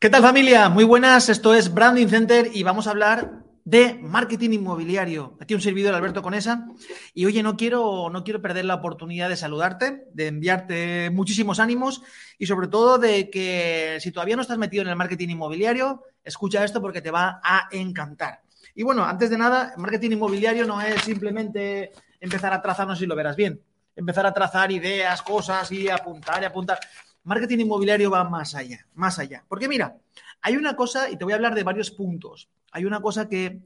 [0.00, 0.70] ¿Qué tal familia?
[0.70, 5.36] Muy buenas, esto es Branding Center y vamos a hablar de marketing inmobiliario.
[5.42, 6.68] Aquí un servidor Alberto Conesa
[7.12, 12.00] y oye, no quiero, no quiero perder la oportunidad de saludarte, de enviarte muchísimos ánimos
[12.38, 16.64] y sobre todo de que si todavía no estás metido en el marketing inmobiliario, escucha
[16.64, 18.40] esto porque te va a encantar.
[18.74, 23.14] Y bueno, antes de nada, marketing inmobiliario no es simplemente empezar a trazarnos y lo
[23.14, 23.60] verás bien,
[23.94, 26.78] empezar a trazar ideas, cosas y apuntar y apuntar
[27.24, 29.44] marketing inmobiliario va más allá, más allá.
[29.48, 29.96] Porque mira,
[30.42, 33.60] hay una cosa, y te voy a hablar de varios puntos, hay una cosa que,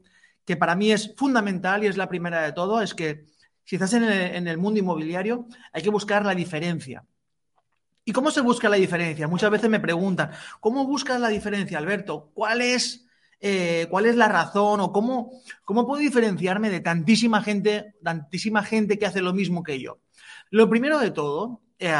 [0.59, 3.25] para mí es fundamental y es la primera de todo, es que
[3.63, 4.03] si estás en
[4.47, 7.03] el, mundo inmobiliario, hay que buscar la diferencia.
[8.03, 9.27] ¿Y cómo se busca la diferencia?
[9.27, 10.29] Muchas veces me preguntan,
[10.59, 12.29] ¿cómo buscas la diferencia, Alberto?
[12.35, 13.07] ¿Cuál es,
[13.39, 15.31] eh, cuál es la razón o cómo,
[15.63, 19.97] cómo puedo diferenciarme de tantísima gente, tantísima gente que hace lo mismo que yo?
[20.51, 21.91] Lo primero de todo, eh,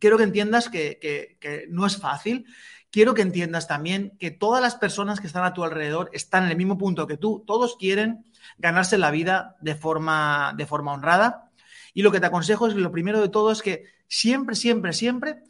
[0.00, 2.46] quiero que entiendas que, no es fácil.
[2.90, 6.50] Quiero que entiendas también que todas las personas que están a tu alrededor están en
[6.50, 7.44] el mismo punto que tú.
[7.46, 8.24] Todos quieren
[8.58, 11.50] ganarse la vida de forma, de forma honrada.
[11.92, 14.92] Y lo que te aconsejo es que lo primero de todo es que siempre, siempre,
[14.92, 15.42] siempre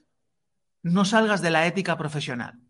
[0.82, 2.60] no salgas de la ética profesional.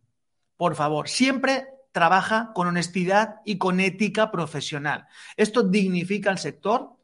[0.57, 5.07] Por favor, siempre trabaja con honestidad y con ética profesional.
[5.37, 6.97] Esto dignifica el sector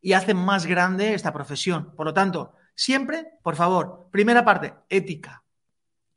[0.00, 1.94] y hace más grande esta profesión.
[1.96, 5.42] Por lo tanto, Siempre, por favor, primera parte, ética.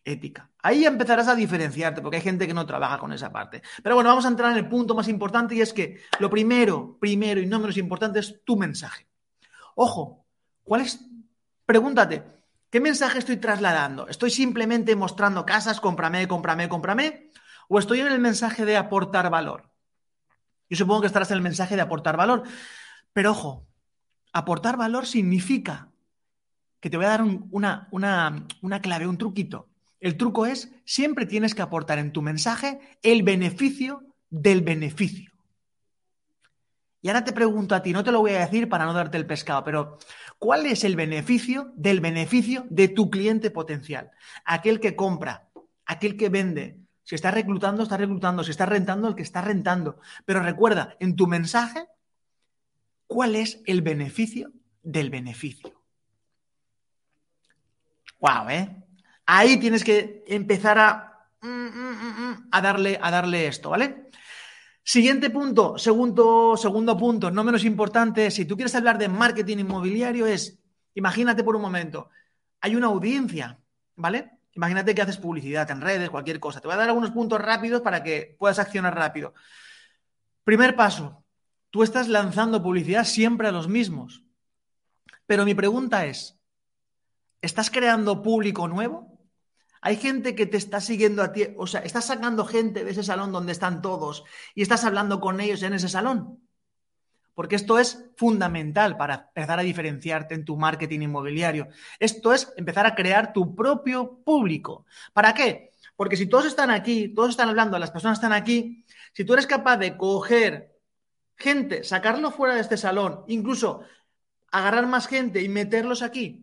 [0.04, 0.52] Ética.
[0.62, 3.64] Ahí empezarás a diferenciarte, porque hay gente que no trabaja con esa parte.
[3.81, 7.00] Pero bueno, vamos a entrar en el punto más importante y es que lo primero,
[7.00, 9.08] primero y no menos importante es tu mensaje.
[9.73, 10.27] Ojo,
[10.64, 11.04] ¿cuál es?
[11.66, 12.22] Pregúntate,
[12.70, 14.08] ¿qué mensaje estoy trasladando?
[14.08, 17.32] ¿Estoy simplemente mostrando casas, cómprame, cómprame, cómprame?
[17.70, 19.72] ¿O estoy en el mensaje de aportar valor?
[20.70, 22.43] Yo supongo que estarás en el mensaje de aportar valor.
[23.14, 23.66] Pero ojo,
[24.32, 25.91] aportar valor significa
[26.81, 29.69] que te voy a dar una, una clave, un truquito.
[30.02, 35.31] El truco es, siempre tienes que aportar en tu mensaje el beneficio del beneficio.
[37.03, 39.17] Y ahora te pregunto a ti, no te lo voy a decir para no darte
[39.17, 39.97] el pescado, pero
[40.37, 44.11] ¿cuál es el beneficio del beneficio de tu cliente potencial?
[44.45, 45.49] Aquel que compra,
[45.86, 46.77] aquel que vende.
[47.03, 48.43] Si está reclutando, está reclutando.
[48.43, 49.99] Si está rentando, el que está rentando.
[50.25, 51.87] Pero recuerda, en tu mensaje,
[53.08, 54.52] ¿cuál es el beneficio
[54.83, 55.70] del beneficio?
[58.21, 58.70] Wow, ¿eh?
[59.26, 64.09] Ahí tienes que empezar a, mm, mm, mm, a, darle, a darle esto, ¿vale?
[64.83, 70.27] Siguiente punto, segundo, segundo punto, no menos importante, si tú quieres hablar de marketing inmobiliario
[70.27, 70.60] es,
[70.93, 72.10] imagínate por un momento,
[72.61, 73.60] hay una audiencia,
[73.95, 74.31] ¿vale?
[74.54, 76.60] Imagínate que haces publicidad en redes, cualquier cosa.
[76.61, 79.33] Te voy a dar algunos puntos rápidos para que puedas accionar rápido.
[80.43, 81.23] Primer paso,
[81.70, 84.23] tú estás lanzando publicidad siempre a los mismos.
[85.26, 86.41] Pero mi pregunta es,
[87.42, 89.20] ¿Estás creando público nuevo?
[89.82, 93.04] Hay gente que te está siguiendo a ti, o sea, estás sacando gente de ese
[93.04, 96.40] salón donde están todos y estás hablando con ellos en ese salón.
[97.34, 101.70] Porque esto es fundamental para empezar a diferenciarte en tu marketing inmobiliario.
[102.00, 104.86] Esto es empezar a crear tu propio público.
[105.14, 105.72] ¿Para qué?
[105.96, 109.48] Porque si todos están aquí, todos están hablando, las personas están aquí, si tú eres
[109.48, 110.78] capaz de coger
[111.36, 113.82] gente, sacarlo fuera de este salón, incluso
[114.52, 116.41] agarrar más gente y meterlos aquí,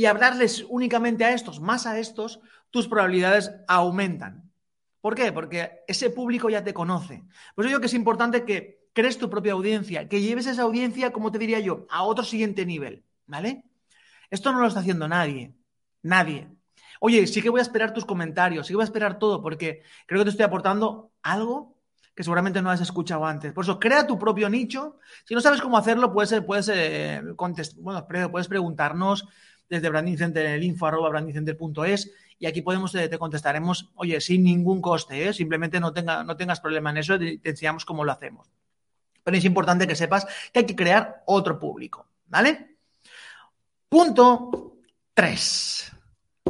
[0.00, 2.40] y hablarles únicamente a estos, más a estos,
[2.70, 4.50] tus probabilidades aumentan.
[5.02, 5.30] ¿Por qué?
[5.30, 7.22] Porque ese público ya te conoce.
[7.54, 11.12] Por eso digo que es importante que crees tu propia audiencia, que lleves esa audiencia,
[11.12, 13.62] como te diría yo, a otro siguiente nivel, ¿vale?
[14.30, 15.52] Esto no lo está haciendo nadie,
[16.00, 16.48] nadie.
[17.00, 19.82] Oye, sí que voy a esperar tus comentarios, sí que voy a esperar todo, porque
[20.06, 21.76] creo que te estoy aportando algo
[22.14, 23.52] que seguramente no has escuchado antes.
[23.52, 24.98] Por eso, crea tu propio nicho.
[25.26, 27.20] Si no sabes cómo hacerlo, puedes, puedes, eh,
[27.76, 29.28] bueno, puedes preguntarnos
[29.70, 34.20] desde Branding Center en el info arroba brandingcenter.es y aquí podemos, eh, te contestaremos, oye,
[34.20, 35.32] sin ningún coste, ¿eh?
[35.32, 38.50] simplemente no, tenga, no tengas problema en eso, te, enseñamos cómo lo hacemos.
[39.22, 42.76] Pero es importante que sepas que hay que crear otro público, ¿vale?
[43.88, 44.78] Punto
[45.14, 45.92] 3.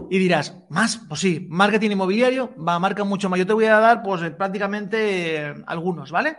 [0.08, 3.38] Y dirás, más, pues sí, marketing inmobiliario va a marcar mucho más.
[3.38, 6.36] Yo te voy a dar, pues prácticamente eh, algunos, ¿vale?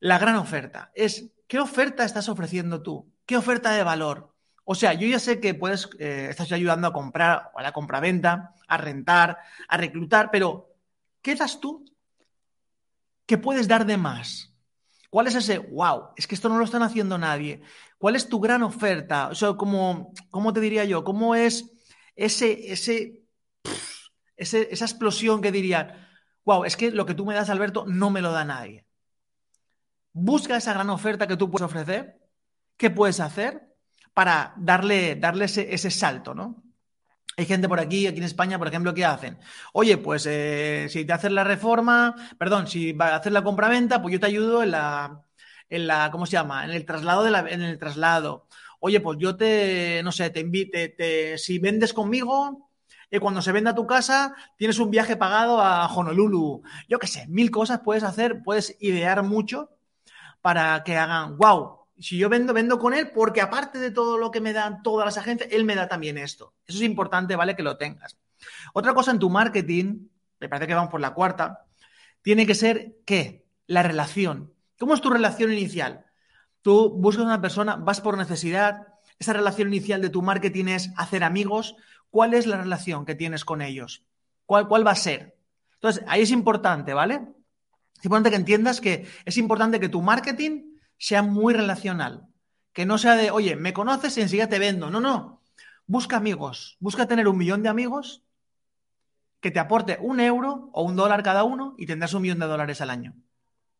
[0.00, 3.08] La gran oferta es, ¿qué oferta estás ofreciendo tú?
[3.24, 4.31] ¿Qué oferta de valor?
[4.64, 8.54] O sea, yo ya sé que puedes, eh, estás ayudando a comprar, a la compraventa,
[8.68, 9.38] a rentar,
[9.68, 10.76] a reclutar, pero
[11.20, 11.84] ¿qué das tú?
[13.26, 14.54] ¿Qué puedes dar de más?
[15.10, 17.60] ¿Cuál es ese, wow, es que esto no lo están haciendo nadie?
[17.98, 19.28] ¿Cuál es tu gran oferta?
[19.28, 21.04] O sea, ¿cómo, cómo te diría yo?
[21.04, 21.70] ¿Cómo es
[22.14, 23.20] ese, ese,
[24.36, 26.08] esa explosión que dirían,
[26.44, 28.86] wow, es que lo que tú me das, Alberto, no me lo da nadie?
[30.12, 32.20] Busca esa gran oferta que tú puedes ofrecer.
[32.76, 33.71] ¿Qué puedes hacer
[34.14, 36.62] para darle, darle ese, ese salto, ¿no?
[37.36, 39.38] Hay gente por aquí, aquí en España, por ejemplo, ¿qué hacen?
[39.72, 44.02] Oye, pues eh, si te haces la reforma, perdón, si vas a hacer la compraventa,
[44.02, 45.22] pues yo te ayudo en la,
[45.70, 46.64] en la, ¿cómo se llama?
[46.64, 48.48] En el traslado de la, en el traslado.
[48.80, 52.70] Oye, pues yo te, no sé, te invite, te, si vendes conmigo,
[53.10, 56.62] eh, cuando se venda tu casa, tienes un viaje pagado a Honolulu.
[56.88, 59.70] Yo qué sé, mil cosas puedes hacer, puedes idear mucho
[60.42, 64.30] para que hagan, wow, si yo vendo, vendo con él porque aparte de todo lo
[64.30, 66.54] que me dan todas las agencias, él me da también esto.
[66.66, 67.54] Eso es importante, ¿vale?
[67.54, 68.18] Que lo tengas.
[68.72, 70.08] Otra cosa en tu marketing,
[70.40, 71.64] me parece que vamos por la cuarta,
[72.22, 73.46] tiene que ser, ¿qué?
[73.66, 74.52] La relación.
[74.78, 76.04] ¿Cómo es tu relación inicial?
[76.60, 78.88] Tú buscas una persona, vas por necesidad,
[79.18, 81.76] esa relación inicial de tu marketing es hacer amigos.
[82.10, 84.04] ¿Cuál es la relación que tienes con ellos?
[84.46, 85.36] ¿Cuál, cuál va a ser?
[85.74, 87.22] Entonces, ahí es importante, ¿vale?
[87.98, 90.71] Es importante que entiendas que es importante que tu marketing
[91.02, 92.28] sea muy relacional.
[92.72, 94.88] Que no sea de, oye, me conoces y enseguida te vendo.
[94.88, 95.42] No, no.
[95.86, 96.76] Busca amigos.
[96.78, 98.22] Busca tener un millón de amigos
[99.40, 102.46] que te aporte un euro o un dólar cada uno y tendrás un millón de
[102.46, 103.16] dólares al año.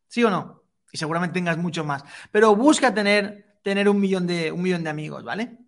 [0.08, 0.64] ¿Sí o no?
[0.90, 2.04] Y seguramente tengas mucho más.
[2.32, 5.58] Pero busca tener, tener un, millón de, un millón de amigos, ¿vale?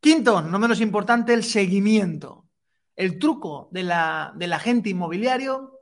[0.00, 2.46] Quinto, no menos importante, el seguimiento.
[2.94, 5.80] El truco de la, del agente inmobiliario,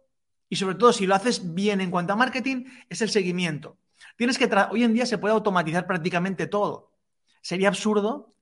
[0.49, 3.79] y sobre todo si lo haces bien en cuanto a marketing, es el seguimiento.
[4.17, 6.93] Tienes que hoy en día se puede automatizar prácticamente todo.
[7.41, 8.35] Sería absurdo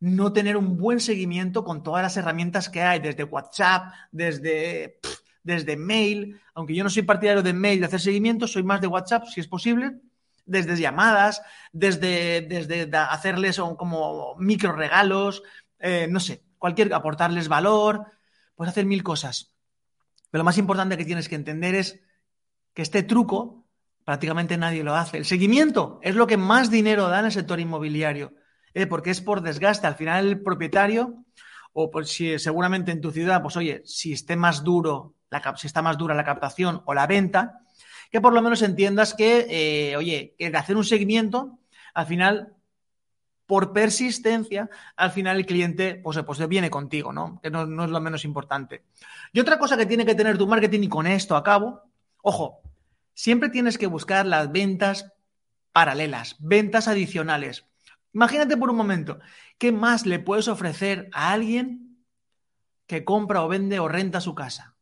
[0.00, 4.98] no tener un buen seguimiento con todas las herramientas que hay, desde WhatsApp, desde,
[5.42, 8.86] desde mail, aunque yo no soy partidario de mail, de hacer seguimiento, soy más de
[8.86, 10.00] WhatsApp, si es posible,
[10.46, 11.42] desde llamadas,
[11.72, 15.42] desde, desde hacerles como micro regalos,
[15.78, 18.06] eh, no sé, cualquier, aportarles valor,
[18.54, 19.52] puedes hacer mil cosas.
[20.30, 22.00] Pero lo más importante que tienes que entender es
[22.72, 23.59] que este truco
[24.10, 25.18] prácticamente nadie lo hace.
[25.18, 28.34] El seguimiento es lo que más dinero da en el sector inmobiliario,
[28.74, 28.88] ¿eh?
[28.88, 29.86] porque es por desgaste.
[29.86, 31.22] Al final el propietario,
[31.72, 35.68] o por si seguramente en tu ciudad, pues oye, si esté más duro, la, si
[35.68, 37.60] está más dura la captación o la venta,
[38.10, 41.60] que por lo menos entiendas que, eh, oye, que hacer un seguimiento,
[41.94, 42.56] al final,
[43.46, 47.38] por persistencia, al final el cliente pues, pues viene contigo, ¿no?
[47.40, 48.82] Que no, no es lo menos importante.
[49.32, 51.82] Y otra cosa que tiene que tener tu marketing, y con esto acabo,
[52.22, 52.59] ojo,
[53.20, 55.12] siempre tienes que buscar las ventas
[55.72, 57.66] paralelas, ventas adicionales.
[58.14, 59.18] Imagínate por un momento,
[59.58, 62.02] ¿qué más le puedes ofrecer a alguien
[62.86, 64.74] que compra o vende o renta su casa?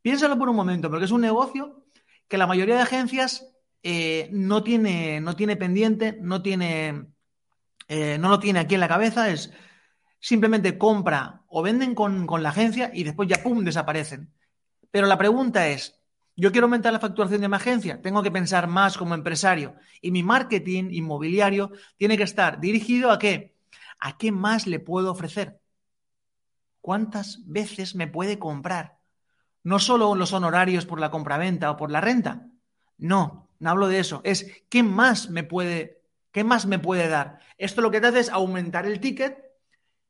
[0.00, 1.84] Piénsalo por un momento, porque es un negocio
[2.28, 3.46] que la mayoría de agencias
[3.82, 7.08] eh, no, tiene, no tiene pendiente, no tiene,
[7.88, 9.52] eh, no lo tiene aquí en la cabeza, es
[10.18, 14.32] simplemente compra o venden con, con la agencia y después ya, ¡pum!, desaparecen.
[14.90, 16.00] Pero la pregunta es,
[16.36, 20.10] yo quiero aumentar la facturación de mi agencia, tengo que pensar más como empresario y
[20.10, 23.56] mi marketing inmobiliario tiene que estar dirigido a qué?
[23.98, 25.58] ¿A qué más le puedo ofrecer?
[26.82, 28.98] ¿Cuántas veces me puede comprar?
[29.64, 32.46] No solo los honorarios por la compraventa o por la renta.
[32.98, 34.20] No, no hablo de eso.
[34.22, 37.40] Es qué más me puede, qué más me puede dar.
[37.58, 39.42] Esto lo que te hace es aumentar el ticket.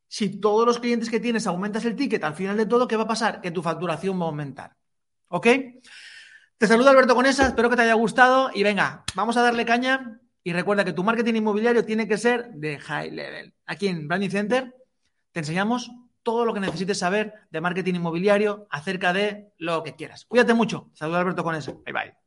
[0.09, 3.05] Si todos los clientes que tienes aumentas el ticket, al final de todo, ¿qué va
[3.05, 3.41] a pasar?
[3.41, 4.77] Que tu facturación va a aumentar.
[5.29, 5.47] ¿Ok?
[6.59, 10.23] Te saludo Alberto Conesa, espero que te haya gustado y venga, vamos a darle caña
[10.43, 13.53] y recuerda que tu marketing inmobiliario tiene que ser de high level.
[13.67, 14.75] Aquí en Branding Center
[15.33, 15.91] te enseñamos
[16.23, 20.25] todo lo que necesites saber de marketing inmobiliario acerca de lo que quieras.
[20.25, 20.91] Cuídate mucho.
[20.95, 21.73] Saludos Alberto Conesa.
[21.85, 22.25] Bye bye.